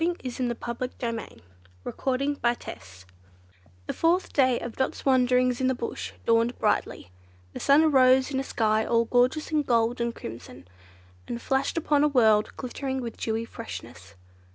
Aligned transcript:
Chapter 0.03 0.31
10 0.31 0.47
The 0.47 0.55
Search 0.55 1.41
for 1.83 1.93
Willy 2.11 2.35
Wagtail 2.41 2.77
The 3.85 3.93
fourth 3.93 4.33
day 4.33 4.59
of 4.59 4.75
Dot's 4.75 5.05
wanderings 5.05 5.61
in 5.61 5.67
the 5.67 5.75
Bush 5.75 6.13
dawned 6.25 6.57
brightly. 6.57 7.11
The 7.53 7.59
sun 7.59 7.83
arose 7.83 8.31
in 8.31 8.39
a 8.39 8.43
sky 8.43 8.83
all 8.83 9.05
gorgeous 9.05 9.51
in 9.51 9.61
gold 9.61 10.01
and 10.01 10.15
crimson, 10.15 10.67
and 11.27 11.39
flashed 11.39 11.77
upon 11.77 12.03
a 12.03 12.07
world 12.07 12.49
glittering 12.57 12.99
with 12.99 13.15
dewy 13.17 13.45
freshness. 13.45 14.15